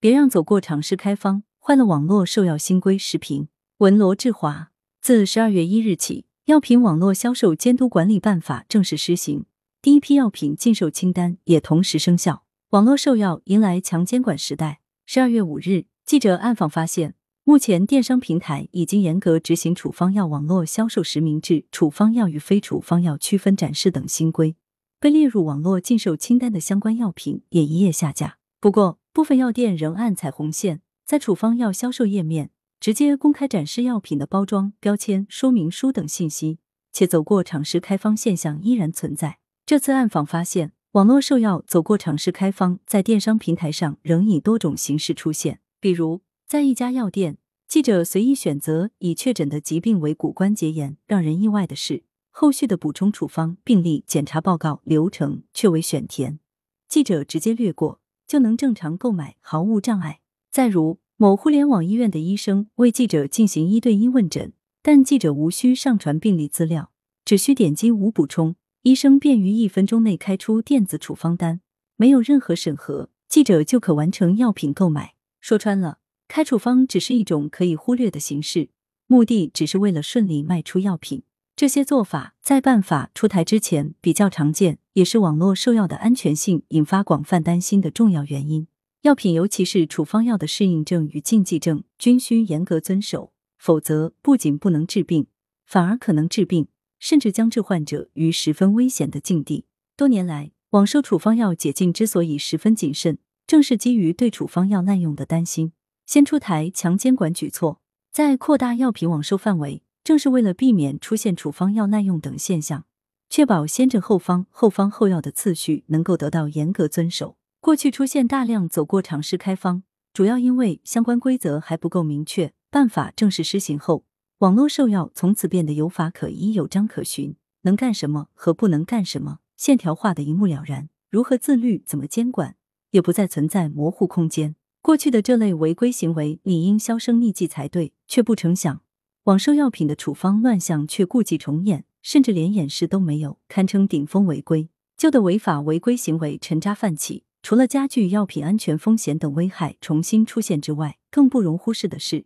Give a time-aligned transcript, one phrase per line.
[0.00, 2.96] 别让走过场式开方坏了网络售药新规。
[2.96, 4.70] 视频文罗志华，
[5.02, 9.44] 自十二月一日起，药品网络销售监督管理办法正式施行，
[9.82, 14.80] 第一批药品禁售清单也同时生效，网络售药迎来强监管时代。
[15.04, 17.14] 十二月五日，记者暗访发现。
[17.44, 24.56] 目前，电商平台已经严格执行处方药网络销售实名制、处方药与非处方药区分展示等新规，
[24.98, 28.38] 被列入网络禁售清单的相关药品也一夜下架。
[28.60, 36.58] 不过，部分药店仍按彩虹线在处方药销售页面直接公开展示药品的包装、标签、说明书等信息，
[36.92, 39.38] 且走过场式开方现象依然存在。
[39.66, 47.38] 这次暗访发现，网络售药走过场式开方在电商平台上仍以多种形式出现，比如在一家药店。
[47.68, 56.40] 记者随意选择已确诊的疾病为骨关节炎，让人意外的是，后续的补充处方、病历、检查报告流程却为选填，
[56.88, 57.99] 记者直接略过
[58.30, 60.20] 就能正常购买，毫无障碍。
[60.52, 66.92] 再如某互联网医院的医生为记者进行一对一问诊，但记者无需上传病历资料，
[67.24, 71.60] 只需点击无补充，医生便于一分钟内开出电子处方单，
[71.96, 75.14] 没有任何审核，记者就可完成药品购买。
[75.40, 75.98] 说穿了。
[76.28, 78.68] 开处方只是一种可以忽略的形式，
[79.08, 81.24] 目的只是为了顺利卖出药品。
[81.60, 88.66] 这些做法在办法出台之前比较常见，也是网络售药的安全性引发广泛担心的重要原因。
[89.02, 95.26] 药品，尤其是处方药的适应症与禁忌症，均需严格遵守，否则不仅不能治病，
[95.66, 99.66] 反而可能致病，甚至将致患者于十分危险的境地。
[99.98, 105.74] 多年来，网售处方药解禁之所以十分谨慎，正是基于对处方药滥用的担心。
[106.06, 112.84] 先出台强监管举措，再扩大药品网售范围，正是为了避免出现处方药滥用等现象，
[113.28, 117.36] 确保先诊后方、后方后药的次序能够得到严格遵守。
[117.60, 122.52] 过去出现大量走过场试开方，主要因为相关规则还不够明确。
[122.70, 124.04] 办法正式施行后，
[124.38, 130.88] 网络售药从此变得有法可依、有章可循，能干什么和不能干什么，线条画的一目了然。
[131.10, 132.54] 如何自律、怎么监管，
[132.92, 134.54] 也不再存在模糊空间。
[134.80, 138.80] 过去的这类违规行为理应销声匿迹才对，却不成想，
[139.24, 144.70] 网售药品的处方乱象却故伎重演，甚至连掩饰都没有，堪称顶风违规。
[144.96, 152.24] 旧的违法违规行为沉渣泛起，除了加剧药品安全风险等危害重新出现之外，更不容忽视的是，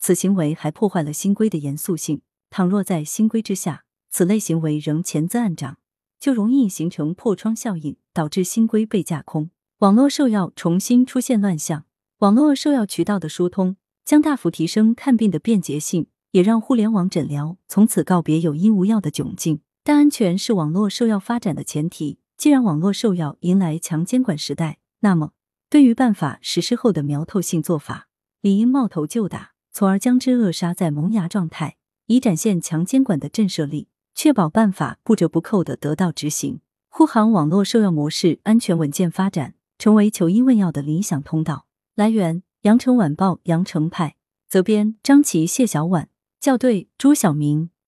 [0.00, 2.22] 此行为还破坏了新规的严肃性。
[2.50, 5.78] 倘若在新规之下，此类行为仍潜滋暗长，
[6.18, 11.84] 就容易形成破窗效应，导致新规被架空，网络售药重新出现乱象。
[12.18, 19.60] 网络售药渠道的疏通将大幅提升看病的便捷性，也让互联网诊疗从此告别有医无药的窘境。
[19.84, 22.18] 但安全是网络售药发展的前提。
[22.36, 25.30] 既然网络售药迎来强监管时代，那么
[25.70, 28.08] 对于办法实施后的苗头性做法，
[28.40, 31.76] 理应冒头就打，从而将之扼杀在萌芽状态，
[32.06, 36.60] 以展现强监管的震慑力，确保办法不折不扣的得到执行。
[36.88, 41.66] 护航网络售药模式安全稳健发展，成为求医问药的理想通道。
[41.94, 44.16] 来源：羊城晚报羊城派，
[44.48, 46.08] 责编：张琪、谢小婉，
[46.42, 47.71] 校对：朱晓明。